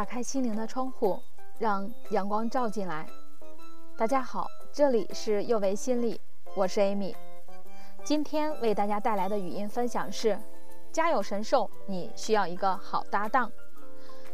[0.00, 1.20] 打开心灵的窗户，
[1.58, 3.06] 让阳光照进来。
[3.98, 6.18] 大家好，这里是幼为心理，
[6.54, 7.14] 我是 Amy。
[8.02, 10.38] 今天为大家带来的语音分享是：
[10.90, 13.52] 家有神兽，你需要一个好搭档。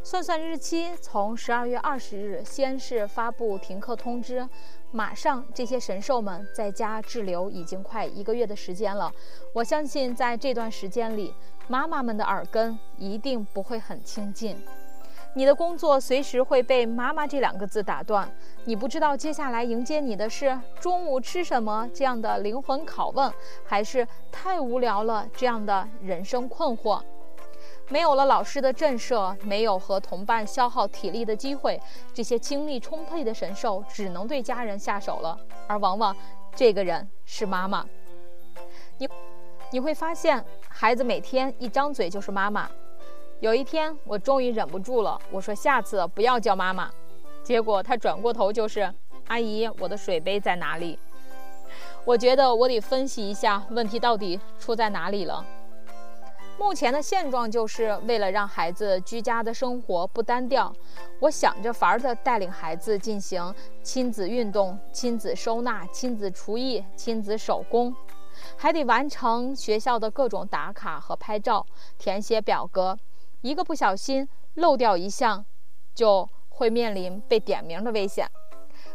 [0.04, 4.48] 算算日期，从十二月二十日先是发布停课通知，
[4.92, 9.12] 马上这些神兽们在家滞留已经快一个月的时间了。
[9.52, 11.34] 我相信在这段时间里，
[11.66, 14.56] 妈妈们的耳根一定不会很清净。
[15.36, 18.26] 你的工作随时会被“妈妈”这两个字打断，
[18.64, 23.30] 你不知道接下来迎接你的是中午吃什么这样的灵魂拷问，
[23.62, 27.02] 还是太无聊了这样的人生困惑。
[27.90, 31.78] 没有了老师的震慑，没有和同伴消耗体力的机会，
[32.14, 35.38] 这些精力充沛的神兽只能对家人下手了。
[35.66, 36.16] 而往往，
[36.54, 37.84] 这个人是妈妈。
[38.96, 39.06] 你，
[39.70, 42.66] 你会发现，孩子每天一张嘴就是妈妈。
[43.40, 46.90] 有一天，我终于忍不住了，我说：“下次不要叫妈妈。”
[47.44, 48.90] 结果他转过头就是
[49.28, 50.98] ：“阿姨，我的水杯在哪里？”
[52.06, 55.44] 我觉得我得分析一下问题到底出在哪里了。
[56.58, 60.72] 目前的现状就是为了让孩子居家的生活不单调，
[61.20, 67.94] 我想着法儿的带领孩子进行亲子运动、亲子收纳、亲子厨艺、亲子手工，
[68.56, 71.66] 还得完成学校的各种打卡和拍照，
[71.98, 72.96] 填写表格，
[73.40, 75.44] 一个不小心漏掉一项，
[75.94, 78.28] 就会面临被点名的危险。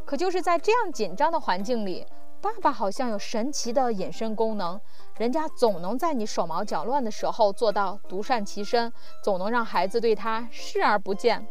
[0.06, 2.06] 可就是在这样紧张的环境里。
[2.42, 4.82] 爸爸好像有神奇的隐身功能，
[5.20, 8.92] 人家总能在你手忙脚乱的时候做到独善其身，
[9.24, 11.48] 总能让孩子对他视而不见。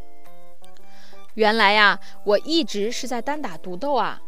[1.35, 4.21] 原来呀，我一直是在单打独斗啊！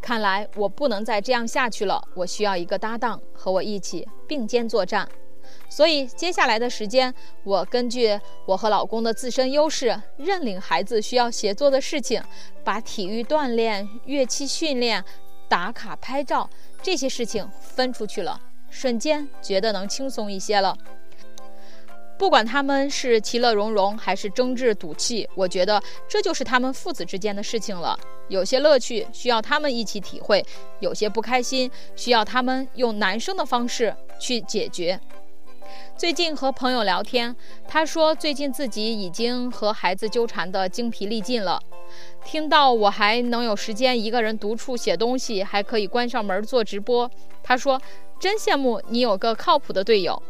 [0.00, 5.08] 看来我不能再这样下去了，我需要一个搭档和我一起并肩作战。
[5.68, 7.12] 所以接下来的时间，
[7.44, 12.22] 我根据我和老公的自身优势，认领孩子需要协作的事情，
[12.64, 15.04] 把体育锻炼、乐器训练。
[15.48, 16.50] 打卡拍照
[16.82, 20.76] 这些事情分出去了，瞬间觉得能轻松一些了。
[22.18, 27.96] 不管他们是其乐融融还是争执赌气，我觉得这就是他们父子之间的事情了。
[28.26, 30.44] 有些乐趣需要他们一起体会，
[30.80, 35.00] 有些不开心需要他们用男生的方式去解决。
[35.96, 37.34] 最近和朋友聊天，
[37.66, 41.58] 他说最近自己已经和孩子纠缠得精疲力尽了。
[42.22, 47.10] 听到我还能有时间一个人独处写东西，还可以关上门做直播，
[47.42, 47.80] 他说
[48.20, 50.22] 真羡慕你有个靠谱的队友。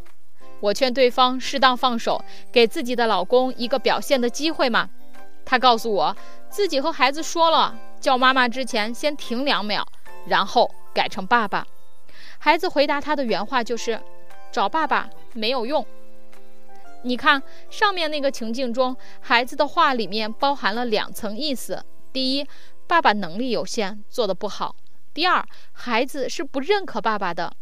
[0.61, 4.89] 我劝对方适当放手，给自己的老公一个表现的机会嘛。
[5.45, 6.17] 他告诉我
[6.49, 9.85] 自己和孩子说了，叫妈妈之前先停两秒，
[10.29, 11.67] 然后改成爸爸。
[12.39, 14.01] 孩子回答他的原话就是。
[14.57, 15.85] 找爸爸没有用。
[17.03, 22.47] 你看上面那个情境中，孩子的话里面包含了两层意思：第一，
[22.87, 24.75] 爸爸能力有限，做得不好；
[25.13, 27.53] 第二，孩子是不认可爸爸的。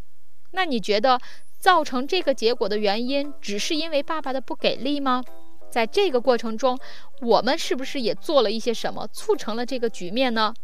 [0.52, 1.18] 那你觉得
[1.58, 5.20] 造成这个结果的原因，只是因为爸爸的不给力吗？
[5.68, 6.78] 在这个过程中，
[7.20, 10.54] 我们是不是也做了一些什么，促成了这个局面呢？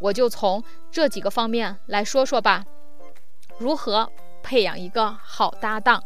[0.00, 2.64] 我就从这几个方面来说说吧。
[3.58, 4.10] 如何？
[4.48, 6.02] 培养一个好搭档。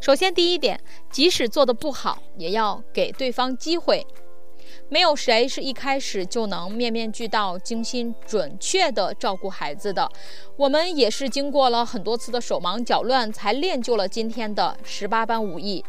[0.00, 0.80] 首先，第一点，
[1.10, 4.06] 即使做的不好，也要给对方机会。
[4.88, 10.08] 没有谁是一开始就能面面俱到、精心准确地照顾孩子的。
[10.56, 15.84] 我们也是经过了很多次的手忙脚乱，才练就了今天的十八般武艺。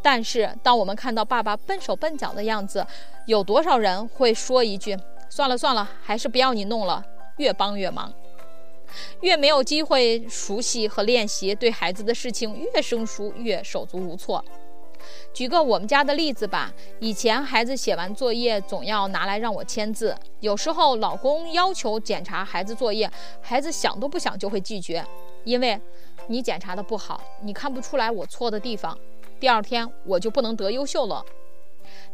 [0.00, 2.86] 但是，当我们看到爸爸笨手笨脚的样子，
[3.26, 4.96] 有多少人会说一句
[5.28, 7.04] ：“算了算了，还是不要你弄了，
[7.36, 8.10] 越帮越忙。”
[9.20, 14.44] 越没有机会熟悉和练习，对孩子的事情越生疏，越手足无措。
[15.34, 23.10] 举个我们家的例子吧，以前孩子写完作业总要拿来让我签字，有时候老公要求检查孩子作业，
[23.40, 25.04] 孩子想都不想就会拒绝，
[25.44, 25.80] 因为
[26.28, 28.96] 你检查的不好，你看不出来我错的地方，
[29.40, 31.24] 第二天我就不能得优秀了。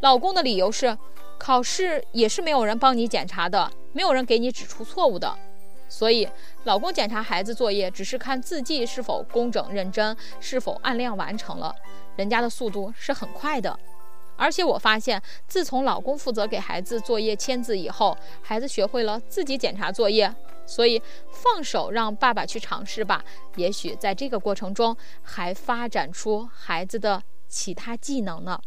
[0.00, 0.96] 老公的理由是，
[1.36, 5.36] 考试也是没有人帮你检查的，没有人给你指出错误的。
[5.88, 6.28] 所以，
[6.64, 11.74] 老公检查孩子作业，只是看字迹是否工整认真，是否按量完成了。
[12.16, 13.78] 人家的速度是很快的，
[14.36, 20.34] 而且我发现，自从老公负责给孩子作业签字以后，孩子学会了自己检查作业。
[20.66, 21.00] 所以，
[21.32, 23.24] 放手让爸爸去尝试吧，
[23.56, 28.60] 也许在这个过程中还发展出孩子的其他技能呢。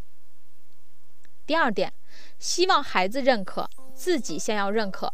[1.45, 1.94] 第二点，
[2.39, 5.13] 希望孩子认可自己，先要认可。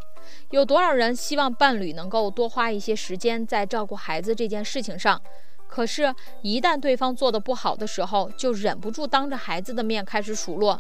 [0.52, 5.22] 有多少人希望伴侣能够多花一些时间在照顾孩子这件事情上？
[5.68, 10.80] 可是，一旦对方做的不好的时候，就忍不住当着孩子的面开始数落：“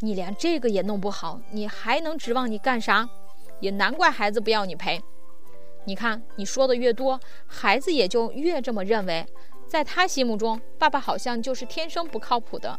[0.00, 3.08] 你连这个也弄不好，你还能指望你干啥？
[3.60, 5.00] 也难怪孩子不要你陪。
[5.84, 9.24] 你看，你说的越多，孩子也就越这么认为，
[9.68, 12.76] 在他心目中，爸爸好像就是天生不靠谱的。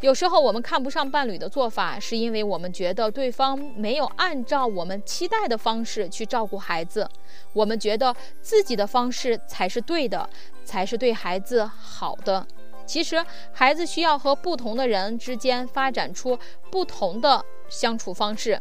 [0.00, 7.08] 有时候我们看不上伴侣的做法，是因为我们觉得对方没有按照我们期待的方式去照顾孩子，
[7.52, 10.28] 我们觉得自己的方式才是对的，
[10.64, 12.46] 才是对孩子好的。
[12.86, 16.38] 其实，孩子需要和不同的人之间发展出
[16.72, 18.60] 不同的相处方式。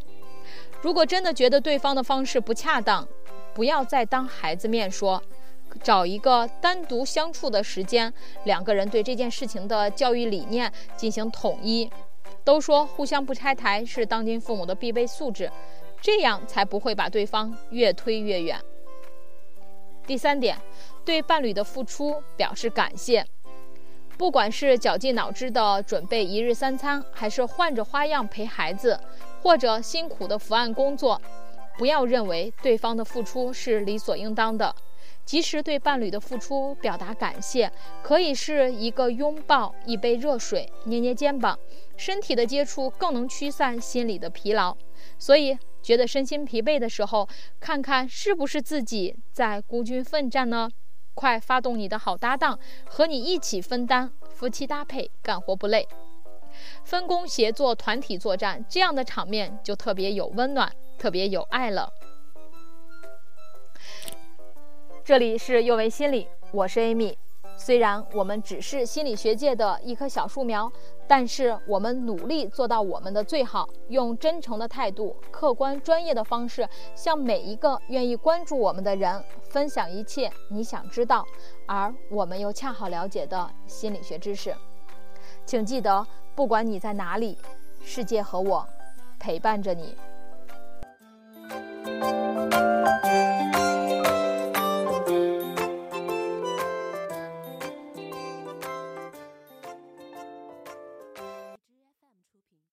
[0.82, 3.08] 如果真的觉得对方的方式不恰当，
[3.56, 5.22] 不要再当孩子面说，
[5.82, 8.14] 找一个单独相处的时间，
[8.46, 11.90] 两个人对这件事情的教育理念进行统一。
[12.44, 15.52] 都说互相不拆台是当今父母的必备素质，
[16.02, 18.60] 这样才不会把对方越推越远。
[20.08, 20.58] 第三点，
[21.06, 23.26] 对伴侣的付出表示感谢。
[24.18, 29.00] 不管是绞尽脑汁的准备一日三餐，还是换着花样陪孩子，
[29.42, 31.22] 或者辛苦的伏案工作，
[31.78, 34.76] 不要认为对方的付出是理所应当的。
[35.30, 37.72] 及时对伴侣的付出表达感谢，
[38.02, 41.56] 可以是一个拥抱、一杯热水、捏捏肩膀，
[41.96, 44.76] 身体的接触更能驱散心理的疲劳。
[45.20, 47.30] 所以，觉得身心疲惫的时候，
[47.60, 50.68] 看看是不是自己在孤军奋战呢？
[51.14, 55.88] 快发动你的好搭档，和你一起分担，夫妻搭配干活不累，
[56.84, 61.94] 分工协作，团体作战，这样的场面就特别有温暖，特别有爱了。
[65.10, 67.16] 这里是又为心理，我是 Amy。
[67.58, 70.72] 虽然我们只是心理学界的一棵小树苗，
[71.08, 79.20] 但是我们努力做到我们的最好，用真诚的态度、客观专业的方式，向每一个愿意关注我们的人
[79.50, 81.26] 分享一切你想知道，
[81.66, 84.56] 而我们又恰好了解的心理学知识。
[85.44, 87.36] 请记得，不管你在哪里，
[87.82, 88.64] 世界和我
[89.20, 89.96] 陪伴着你。